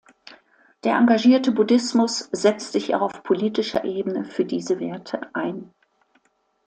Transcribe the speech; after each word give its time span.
Der 0.83 0.95
Engagierte 0.97 1.51
Buddhismus 1.51 2.27
setzt 2.31 2.71
sich 2.71 2.95
auch 2.95 3.01
auf 3.03 3.21
politischer 3.21 3.83
Ebene 3.85 4.25
für 4.25 4.45
diese 4.45 4.79
Werte 4.79 5.21
ein. 5.35 5.71